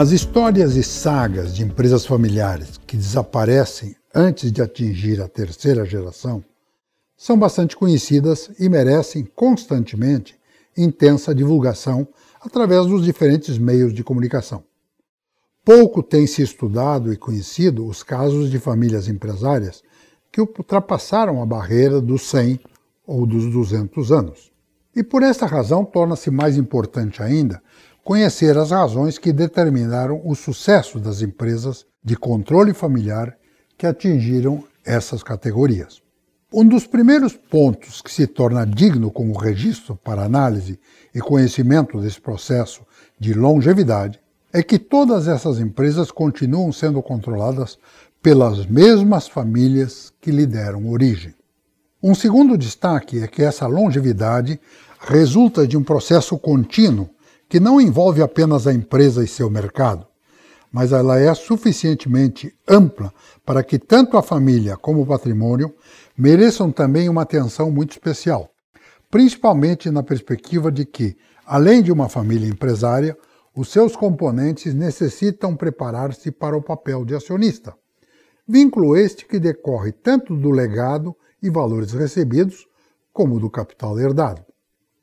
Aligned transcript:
As 0.00 0.12
histórias 0.12 0.76
e 0.76 0.82
sagas 0.82 1.54
de 1.54 1.62
empresas 1.62 2.06
familiares 2.06 2.80
que 2.86 2.96
desaparecem 2.96 3.94
antes 4.14 4.50
de 4.50 4.62
atingir 4.62 5.20
a 5.20 5.28
terceira 5.28 5.84
geração 5.84 6.42
são 7.14 7.38
bastante 7.38 7.76
conhecidas 7.76 8.50
e 8.58 8.66
merecem 8.66 9.28
constantemente 9.36 10.38
intensa 10.74 11.34
divulgação 11.34 12.08
através 12.40 12.86
dos 12.86 13.04
diferentes 13.04 13.58
meios 13.58 13.92
de 13.92 14.02
comunicação. 14.02 14.64
Pouco 15.62 16.02
tem 16.02 16.26
se 16.26 16.40
estudado 16.40 17.12
e 17.12 17.16
conhecido 17.18 17.86
os 17.86 18.02
casos 18.02 18.50
de 18.50 18.58
famílias 18.58 19.06
empresárias 19.06 19.82
que 20.32 20.40
ultrapassaram 20.40 21.42
a 21.42 21.44
barreira 21.44 22.00
dos 22.00 22.22
100 22.22 22.58
ou 23.06 23.26
dos 23.26 23.52
200 23.52 24.10
anos. 24.10 24.50
E 24.96 25.02
por 25.02 25.22
esta 25.22 25.44
razão 25.44 25.84
torna-se 25.84 26.30
mais 26.30 26.56
importante 26.56 27.22
ainda 27.22 27.62
conhecer 28.10 28.58
as 28.58 28.72
razões 28.72 29.18
que 29.18 29.32
determinaram 29.32 30.20
o 30.24 30.34
sucesso 30.34 30.98
das 30.98 31.22
empresas 31.22 31.86
de 32.02 32.16
controle 32.16 32.74
familiar 32.74 33.36
que 33.78 33.86
atingiram 33.86 34.64
essas 34.84 35.22
categorias. 35.22 36.02
Um 36.52 36.66
dos 36.66 36.88
primeiros 36.88 37.34
pontos 37.34 38.02
que 38.02 38.12
se 38.12 38.26
torna 38.26 38.66
digno 38.66 39.12
como 39.12 39.38
registro 39.38 39.94
para 39.94 40.24
análise 40.24 40.76
e 41.14 41.20
conhecimento 41.20 42.00
desse 42.00 42.20
processo 42.20 42.84
de 43.16 43.32
longevidade 43.32 44.18
é 44.52 44.60
que 44.60 44.76
todas 44.76 45.28
essas 45.28 45.60
empresas 45.60 46.10
continuam 46.10 46.72
sendo 46.72 47.00
controladas 47.00 47.78
pelas 48.20 48.66
mesmas 48.66 49.28
famílias 49.28 50.12
que 50.20 50.32
lhe 50.32 50.46
deram 50.46 50.90
origem. 50.90 51.32
Um 52.02 52.16
segundo 52.16 52.58
destaque 52.58 53.22
é 53.22 53.28
que 53.28 53.44
essa 53.44 53.68
longevidade 53.68 54.58
resulta 54.98 55.64
de 55.64 55.76
um 55.76 55.84
processo 55.84 56.36
contínuo 56.36 57.08
que 57.50 57.58
não 57.58 57.80
envolve 57.80 58.22
apenas 58.22 58.68
a 58.68 58.72
empresa 58.72 59.24
e 59.24 59.26
seu 59.26 59.50
mercado, 59.50 60.06
mas 60.70 60.92
ela 60.92 61.18
é 61.18 61.34
suficientemente 61.34 62.54
ampla 62.66 63.12
para 63.44 63.64
que 63.64 63.76
tanto 63.76 64.16
a 64.16 64.22
família 64.22 64.76
como 64.76 65.02
o 65.02 65.06
patrimônio 65.06 65.74
mereçam 66.16 66.70
também 66.70 67.08
uma 67.08 67.22
atenção 67.22 67.68
muito 67.68 67.90
especial, 67.90 68.48
principalmente 69.10 69.90
na 69.90 70.00
perspectiva 70.00 70.70
de 70.70 70.84
que, 70.84 71.16
além 71.44 71.82
de 71.82 71.90
uma 71.90 72.08
família 72.08 72.48
empresária, 72.48 73.18
os 73.52 73.68
seus 73.68 73.96
componentes 73.96 74.72
necessitam 74.72 75.56
preparar-se 75.56 76.30
para 76.30 76.56
o 76.56 76.62
papel 76.62 77.04
de 77.04 77.16
acionista. 77.16 77.74
Vínculo 78.46 78.96
este 78.96 79.26
que 79.26 79.40
decorre 79.40 79.90
tanto 79.90 80.36
do 80.36 80.52
legado 80.52 81.16
e 81.42 81.50
valores 81.50 81.90
recebidos, 81.90 82.68
como 83.12 83.40
do 83.40 83.50
capital 83.50 83.98
herdado. 83.98 84.49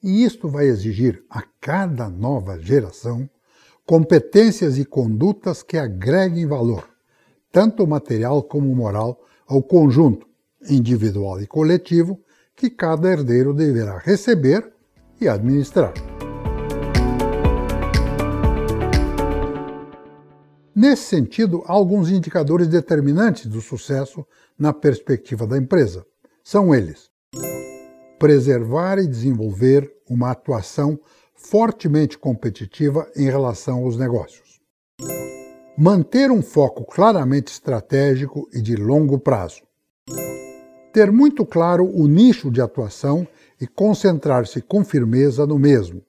E 0.04 0.24
isto 0.24 0.48
vai 0.48 0.68
exigir 0.68 1.24
a 1.30 1.44
cada 1.60 2.10
nova 2.10 2.60
geração 2.60 3.30
competências 3.86 4.78
e 4.78 4.84
condutas 4.84 5.64
que 5.64 5.78
agreguem 5.78 6.46
valor, 6.46 6.88
tanto 7.52 7.88
material 7.88 8.44
como 8.44 8.76
moral, 8.76 9.24
ao 9.48 9.64
conjunto 9.64 10.28
individual 10.70 11.42
e 11.42 11.48
coletivo 11.48 12.22
que 12.54 12.70
cada 12.70 13.10
herdeiro 13.10 13.54
deverá 13.54 13.98
receber 13.98 14.74
e 15.22 15.28
administrar. 15.28 15.94
Nesse 20.76 21.04
sentido, 21.04 21.64
há 21.66 21.72
alguns 21.72 22.10
indicadores 22.12 22.68
determinantes 22.68 23.48
do 23.48 23.62
sucesso 23.62 24.28
na 24.60 24.74
perspectiva 24.74 25.48
da 25.48 25.58
empresa. 25.58 26.06
São 26.44 26.76
eles: 26.76 27.07
preservar 28.20 28.98
e 28.98 29.08
desenvolver 29.08 29.92
uma 30.10 30.32
atuação 30.32 31.00
fortemente 31.36 32.18
competitiva 32.18 33.08
em 33.16 33.26
relação 33.26 33.84
aos 33.84 33.98
negócios. 33.98 34.60
Manter 35.78 36.32
um 36.32 36.42
foco 36.42 36.84
claramente 36.84 37.52
estratégico 37.52 38.50
e 38.52 38.62
de 38.62 38.76
longo 38.76 39.20
prazo. 39.20 39.62
Ter 40.92 41.12
muito 41.12 41.46
claro 41.46 41.86
o 41.86 42.08
nicho 42.08 42.50
de 42.50 42.60
atuação 42.60 43.28
e 43.62 43.68
concentrar-se 43.68 44.62
com 44.62 44.84
firmeza 44.84 45.46
no 45.46 45.60
mesmo. 45.60 46.02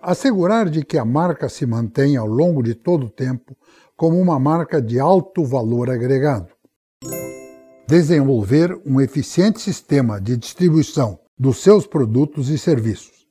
Assegurar 0.00 0.70
de 0.70 0.84
que 0.84 0.96
a 0.96 1.04
marca 1.04 1.48
se 1.48 1.66
mantenha 1.66 2.20
ao 2.20 2.28
longo 2.28 2.62
de 2.62 2.74
todo 2.74 3.06
o 3.06 3.10
tempo 3.10 3.56
como 3.96 4.20
uma 4.20 4.38
marca 4.38 4.80
de 4.80 5.00
alto 5.00 5.44
valor 5.44 5.90
agregado 5.90 6.55
desenvolver 7.86 8.76
um 8.84 9.00
eficiente 9.00 9.60
sistema 9.60 10.20
de 10.20 10.36
distribuição 10.36 11.20
dos 11.38 11.62
seus 11.62 11.86
produtos 11.86 12.48
e 12.48 12.58
serviços. 12.58 13.26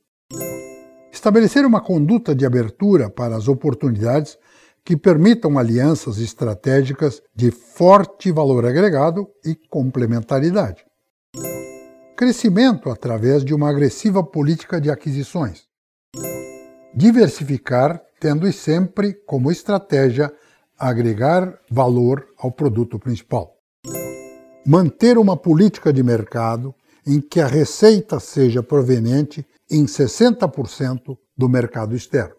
Estabelecer 1.12 1.66
uma 1.66 1.80
conduta 1.80 2.34
de 2.34 2.46
abertura 2.46 3.10
para 3.10 3.36
as 3.36 3.48
oportunidades 3.48 4.38
que 4.82 4.96
permitam 4.96 5.58
alianças 5.58 6.18
estratégicas 6.18 7.20
de 7.34 7.50
forte 7.50 8.32
valor 8.32 8.64
agregado 8.64 9.28
e 9.44 9.54
complementaridade. 9.68 10.84
Crescimento 12.16 12.88
através 12.88 13.44
de 13.44 13.52
uma 13.52 13.68
agressiva 13.68 14.22
política 14.22 14.80
de 14.80 14.90
aquisições. 14.90 15.64
Diversificar, 16.94 18.00
tendo 18.18 18.50
sempre 18.52 19.12
como 19.26 19.52
estratégia 19.52 20.32
agregar 20.78 21.58
valor 21.70 22.26
ao 22.38 22.50
produto 22.50 22.98
principal 22.98 23.55
manter 24.66 25.16
uma 25.16 25.36
política 25.36 25.92
de 25.92 26.02
mercado 26.02 26.74
em 27.06 27.20
que 27.20 27.40
a 27.40 27.46
receita 27.46 28.18
seja 28.18 28.64
proveniente 28.64 29.46
em 29.70 29.86
60% 29.86 31.16
do 31.38 31.48
mercado 31.48 31.94
externo. 31.94 32.34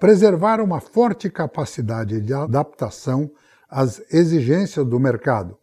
Preservar 0.00 0.58
uma 0.58 0.80
forte 0.80 1.28
capacidade 1.28 2.18
de 2.22 2.32
adaptação 2.32 3.30
às 3.68 4.00
exigências 4.10 4.86
do 4.86 4.98
mercado, 4.98 5.58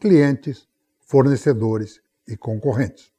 clientes, 0.00 0.66
fornecedores 1.00 2.00
e 2.26 2.34
concorrentes. 2.34 3.12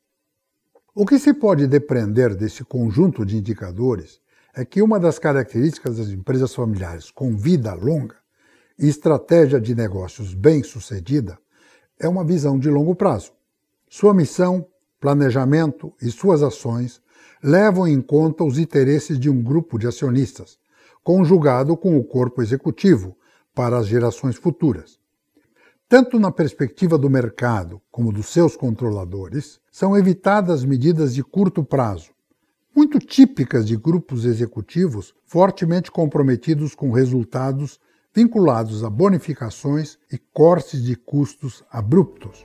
O 0.96 1.06
que 1.06 1.20
se 1.20 1.36
pode 1.36 1.68
depreender 1.68 2.36
desse 2.36 2.64
conjunto 2.64 3.24
de 3.24 3.38
indicadores 3.38 4.20
é 4.56 4.66
que 4.66 4.82
uma 4.82 5.00
das 5.00 5.20
características 5.20 5.98
das 5.98 6.08
empresas 6.08 6.54
familiares 6.54 7.12
com 7.12 7.38
vida 7.38 7.76
longa 7.76 8.16
e 8.78 8.88
estratégia 8.88 9.62
de 9.62 9.76
negócios 9.76 10.34
bem-sucedida 10.34 11.38
é 12.00 12.08
uma 12.08 12.24
visão 12.24 12.58
de 12.58 12.70
longo 12.70 12.96
prazo. 12.96 13.34
Sua 13.90 14.14
missão, 14.14 14.66
planejamento 15.00 15.94
e 16.02 16.10
suas 16.10 16.42
ações 16.42 17.02
levam 17.44 17.88
em 17.88 18.02
conta 18.02 18.44
os 18.44 18.58
interesses 18.58 19.20
de 19.20 19.30
um 19.30 19.42
grupo 19.42 19.78
de 19.78 19.88
acionistas, 19.88 20.58
conjugado 21.04 21.76
com 21.76 21.98
o 21.98 22.04
corpo 22.04 22.42
executivo 22.42 23.18
para 23.54 23.78
as 23.78 23.88
gerações 23.88 24.36
futuras. 24.36 24.98
Tanto 25.88 26.20
na 26.20 26.32
perspectiva 26.32 26.98
do 26.98 27.10
mercado 27.10 27.82
como 27.92 28.14
dos 28.14 28.28
seus 28.28 28.56
controladores, 28.56 29.60
são 29.72 29.98
evitadas 29.98 30.64
medidas 30.64 31.16
de 31.16 31.24
curto 31.24 31.64
prazo, 31.64 32.12
muito 32.76 33.00
típicas 33.00 33.66
de 33.66 33.76
grupos 33.76 34.24
executivos 34.24 35.16
fortemente 35.26 35.92
comprometidos 35.92 36.76
com 36.76 36.92
resultados 36.92 37.80
vinculados 38.14 38.84
a 38.84 38.90
bonificações 38.90 39.98
e 40.12 40.18
cortes 40.18 40.84
de 40.84 40.96
custos 40.96 41.64
abruptos. 41.72 42.44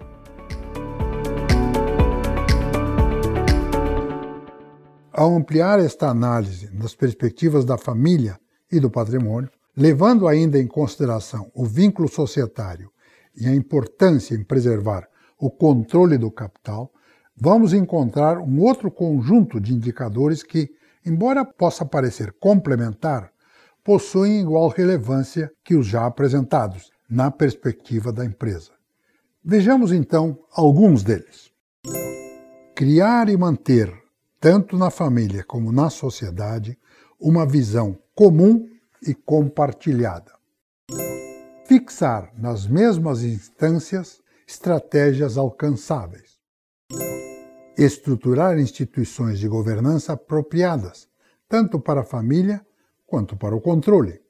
Ao 5.12 5.34
ampliar 5.34 5.78
esta 5.78 6.08
análise 6.08 6.68
das 6.68 6.94
perspectivas 6.94 7.64
da 7.64 7.78
família 7.78 8.38
e 8.70 8.80
do 8.80 8.90
patrimônio, 8.90 9.48
levando 9.76 10.26
ainda 10.26 10.58
em 10.58 10.66
consideração 10.66 11.50
o 11.54 11.64
vínculo 11.64 12.08
societário 12.08 12.90
e 13.36 13.46
a 13.46 13.54
importância 13.54 14.34
em 14.34 14.44
preservar 14.44 15.08
o 15.38 15.50
controle 15.50 16.18
do 16.18 16.30
capital, 16.30 16.92
vamos 17.36 17.72
encontrar 17.72 18.38
um 18.38 18.60
outro 18.60 18.90
conjunto 18.90 19.60
de 19.60 19.72
indicadores 19.72 20.42
que, 20.42 20.70
embora 21.04 21.44
possa 21.44 21.84
parecer 21.84 22.32
complementar, 22.38 23.30
possuem 23.84 24.40
igual 24.40 24.68
relevância 24.68 25.52
que 25.62 25.76
os 25.76 25.86
já 25.86 26.06
apresentados, 26.06 26.90
na 27.08 27.30
perspectiva 27.30 28.10
da 28.10 28.24
empresa. 28.24 28.72
Vejamos 29.44 29.92
então 29.92 30.38
alguns 30.50 31.04
deles. 31.04 31.52
Criar 32.74 33.28
e 33.28 33.36
manter, 33.36 33.92
tanto 34.40 34.76
na 34.76 34.90
família 34.90 35.44
como 35.44 35.70
na 35.70 35.90
sociedade, 35.90 36.78
uma 37.20 37.46
visão 37.46 37.96
comum 38.14 38.66
e 39.06 39.14
compartilhada. 39.14 40.32
Fixar 41.66 42.32
nas 42.38 42.66
mesmas 42.66 43.22
instâncias 43.22 44.20
estratégias 44.48 45.36
alcançáveis. 45.36 46.38
Estruturar 47.76 48.58
instituições 48.58 49.38
de 49.38 49.46
governança 49.46 50.14
apropriadas, 50.14 51.06
tanto 51.48 51.78
para 51.78 52.00
a 52.00 52.04
família 52.04 52.64
quanto 53.14 53.36
para 53.36 53.54
o 53.54 53.60
controle. 53.60 54.20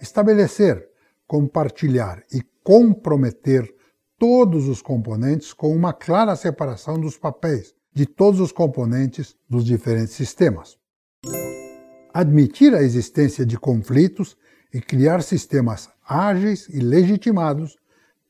Estabelecer, 0.00 0.84
compartilhar 1.28 2.20
e 2.32 2.42
comprometer 2.64 3.72
todos 4.18 4.66
os 4.66 4.82
componentes 4.82 5.52
com 5.52 5.72
uma 5.72 5.92
clara 5.92 6.34
separação 6.34 6.98
dos 6.98 7.16
papéis 7.16 7.72
de 7.94 8.04
todos 8.04 8.40
os 8.40 8.50
componentes 8.50 9.36
dos 9.48 9.64
diferentes 9.64 10.14
sistemas. 10.14 10.76
admitir 12.12 12.74
a 12.74 12.82
existência 12.82 13.46
de 13.46 13.56
conflitos 13.56 14.36
e 14.74 14.80
criar 14.80 15.22
sistemas 15.22 15.88
ágeis 16.04 16.68
e 16.68 16.80
legitimados 16.80 17.78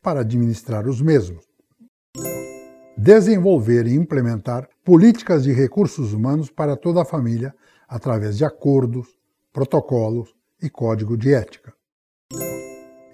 para 0.03 0.21
administrar 0.21 0.87
os 0.87 1.01
mesmos. 1.01 1.45
Desenvolver 2.99 3.87
e 3.87 3.95
implementar 3.95 4.69
políticas 4.85 5.43
de 5.43 5.53
recursos 5.53 6.13
humanos 6.13 6.51
para 6.51 6.77
toda 6.77 7.01
a 7.01 7.05
família 7.07 7.55
através 7.89 8.37
de 8.37 8.45
acordos, 8.45 9.22
protocolos 9.53 10.35
e 10.63 10.71
código 10.71 11.17
de 11.17 11.35
ética. 11.35 11.75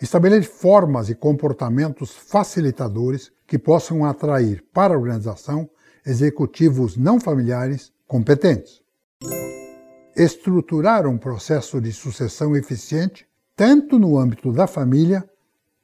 Estabelecer 0.00 0.49
formas 0.49 1.08
e 1.08 1.14
comportamentos 1.14 2.12
facilitadores 2.12 3.32
que 3.46 3.58
possam 3.58 4.05
atrair 4.05 4.64
para 4.73 4.94
a 4.94 4.99
organização 4.99 5.69
executivos 6.06 6.96
não 6.96 7.19
familiares 7.19 7.93
competentes. 8.06 8.81
Estruturar 10.17 11.06
um 11.06 11.19
processo 11.19 11.81
de 11.81 11.93
sucessão 11.93 12.56
eficiente 12.56 13.26
tanto 13.56 13.99
no 13.99 14.19
âmbito 14.19 14.52
da 14.52 14.67
família 14.67 15.29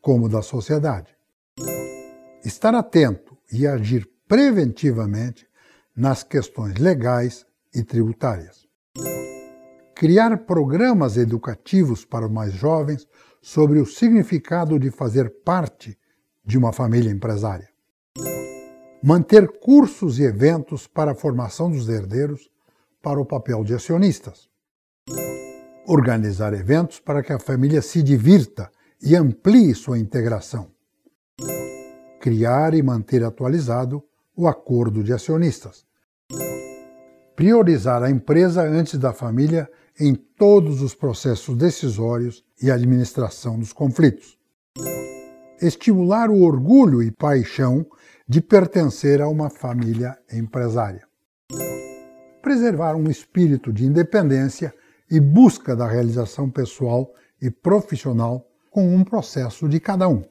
como 0.01 0.29
da 0.29 0.43
sociedade. 0.43 1.15
Estar 2.45 2.75
atento 2.75 3.37
e 3.53 3.67
agir 3.67 4.09
preventivamente 4.29 5.47
nas 5.97 6.23
questões 6.23 6.77
legais 6.79 7.45
e 7.75 7.83
tributárias. 7.83 8.63
Criar 9.94 10.38
programas 10.38 11.17
educativos 11.17 12.05
para 12.05 12.26
os 12.26 12.32
mais 12.32 12.52
jovens 12.52 13.06
sobre 13.41 13.79
o 13.79 13.87
significado 13.87 14.79
de 14.79 14.91
fazer 14.91 15.31
parte 15.44 15.99
de 16.44 16.58
uma 16.58 16.73
família 16.73 17.11
empresária. 17.11 17.69
Manter 19.02 19.61
cursos 19.61 20.19
e 20.19 20.25
eventos 20.25 20.87
para 20.87 21.12
a 21.12 21.14
formação 21.14 21.70
dos 21.70 21.88
herdeiros 21.88 22.50
para 23.02 23.20
o 23.20 23.26
papel 23.26 23.62
de 23.62 23.75
acionistas 23.75 24.49
organizar 25.87 26.55
eventos 26.55 26.99
para 26.99 27.23
que 27.23 27.32
a 27.32 27.38
família 27.38 27.82
se 27.82 28.02
divirta 28.02 28.70
e 29.02 29.14
amplie 29.14 29.75
sua 29.75 29.99
integração. 29.99 30.70
Criar 32.20 32.75
e 32.75 32.82
manter 32.82 33.23
atualizado 33.23 34.02
o 34.35 34.49
acordo 34.49 35.05
de 35.05 35.12
acionistas. 35.12 35.85
Priorizar 37.37 38.02
a 38.02 38.11
empresa 38.11 38.62
antes 38.62 38.99
da 38.99 39.12
família 39.12 39.70
em 39.99 40.14
todos 40.14 40.82
os 40.82 40.94
processos 40.94 41.56
decisórios 41.56 42.44
e 42.61 42.70
administração 42.70 43.58
dos 43.58 43.73
conflitos. 43.73 44.37
Estimular 45.61 46.31
o 46.31 46.43
orgulho 46.43 47.02
e 47.02 47.11
paixão 47.11 47.87
de 48.29 48.41
pertencer 48.41 49.20
a 49.20 49.29
uma 49.29 49.49
família 49.49 50.19
empresária. 50.32 51.06
Preservar 52.43 52.96
um 52.96 53.08
espírito 53.08 53.73
de 53.73 53.85
independência 53.85 54.75
e 55.11 55.20
busca 55.20 55.76
da 55.76 55.87
realização 55.87 56.50
pessoal 56.50 57.12
e 57.41 57.50
profissional 57.50 58.46
com 58.70 58.94
um 58.94 59.05
processo 59.05 59.69
de 59.69 59.79
cada 59.79 60.08
um. 60.08 60.25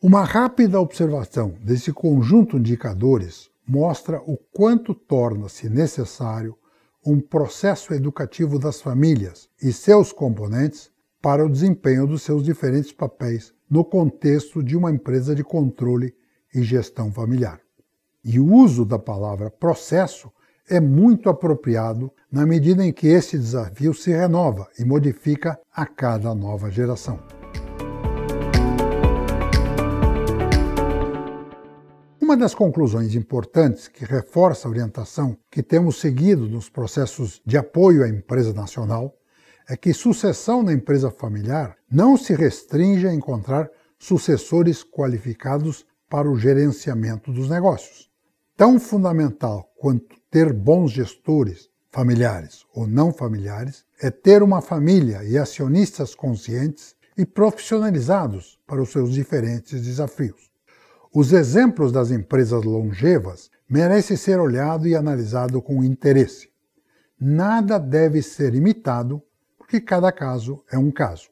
Uma 0.00 0.24
rápida 0.24 0.80
observação 0.80 1.56
desse 1.60 1.92
conjunto 1.92 2.58
de 2.58 2.70
indicadores 2.70 3.50
mostra 3.66 4.20
o 4.20 4.36
quanto 4.36 4.94
torna-se 4.94 5.68
necessário 5.68 6.56
um 7.04 7.20
processo 7.20 7.94
educativo 7.94 8.58
das 8.58 8.80
famílias 8.80 9.48
e 9.62 9.72
seus 9.72 10.12
componentes 10.12 10.90
para 11.20 11.44
o 11.44 11.50
desempenho 11.50 12.06
dos 12.06 12.22
seus 12.22 12.44
diferentes 12.44 12.92
papéis 12.92 13.52
no 13.70 13.84
contexto 13.84 14.62
de 14.62 14.76
uma 14.76 14.90
empresa 14.90 15.34
de 15.34 15.44
controle 15.44 16.14
e 16.54 16.62
gestão 16.62 17.12
familiar. 17.12 17.60
E 18.24 18.38
o 18.40 18.52
uso 18.52 18.84
da 18.84 18.98
palavra 18.98 19.50
processo 19.50 20.30
é 20.68 20.80
muito 20.80 21.28
apropriado 21.28 22.12
na 22.30 22.44
medida 22.44 22.84
em 22.84 22.92
que 22.92 23.06
esse 23.06 23.38
desafio 23.38 23.94
se 23.94 24.10
renova 24.10 24.68
e 24.78 24.84
modifica 24.84 25.58
a 25.72 25.86
cada 25.86 26.34
nova 26.34 26.70
geração. 26.70 27.37
Uma 32.28 32.36
das 32.36 32.54
conclusões 32.54 33.14
importantes 33.14 33.88
que 33.88 34.04
reforça 34.04 34.68
a 34.68 34.70
orientação 34.70 35.34
que 35.50 35.62
temos 35.62 35.98
seguido 35.98 36.46
nos 36.46 36.68
processos 36.68 37.40
de 37.46 37.56
apoio 37.56 38.04
à 38.04 38.08
empresa 38.10 38.52
nacional 38.52 39.16
é 39.66 39.74
que 39.74 39.94
sucessão 39.94 40.62
na 40.62 40.74
empresa 40.74 41.10
familiar 41.10 41.78
não 41.90 42.18
se 42.18 42.34
restringe 42.34 43.06
a 43.06 43.14
encontrar 43.14 43.70
sucessores 43.98 44.84
qualificados 44.84 45.86
para 46.06 46.30
o 46.30 46.38
gerenciamento 46.38 47.32
dos 47.32 47.48
negócios. 47.48 48.10
Tão 48.54 48.78
fundamental 48.78 49.72
quanto 49.78 50.14
ter 50.30 50.52
bons 50.52 50.90
gestores, 50.90 51.70
familiares 51.90 52.62
ou 52.74 52.86
não 52.86 53.10
familiares, 53.10 53.86
é 54.02 54.10
ter 54.10 54.42
uma 54.42 54.60
família 54.60 55.24
e 55.24 55.38
acionistas 55.38 56.14
conscientes 56.14 56.94
e 57.16 57.24
profissionalizados 57.24 58.58
para 58.66 58.82
os 58.82 58.92
seus 58.92 59.14
diferentes 59.14 59.80
desafios. 59.80 60.47
Os 61.14 61.32
exemplos 61.32 61.90
das 61.90 62.10
empresas 62.10 62.64
longevas 62.64 63.50
merecem 63.68 64.16
ser 64.16 64.38
olhado 64.38 64.86
e 64.86 64.94
analisado 64.94 65.62
com 65.62 65.82
interesse. 65.82 66.50
Nada 67.18 67.78
deve 67.78 68.22
ser 68.22 68.54
imitado, 68.54 69.22
porque 69.56 69.80
cada 69.80 70.12
caso 70.12 70.62
é 70.70 70.78
um 70.78 70.90
caso. 70.90 71.28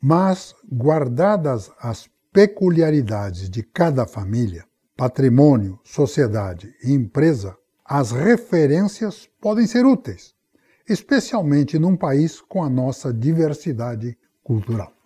Mas, 0.00 0.54
guardadas 0.72 1.70
as 1.78 2.08
peculiaridades 2.32 3.50
de 3.50 3.62
cada 3.62 4.06
família, 4.06 4.64
patrimônio, 4.96 5.78
sociedade 5.84 6.74
e 6.82 6.92
empresa, 6.92 7.56
as 7.84 8.12
referências 8.12 9.28
podem 9.40 9.66
ser 9.66 9.84
úteis, 9.84 10.34
especialmente 10.88 11.78
num 11.78 11.96
país 11.96 12.40
com 12.40 12.62
a 12.62 12.70
nossa 12.70 13.12
diversidade 13.12 14.16
cultural. 14.42 14.99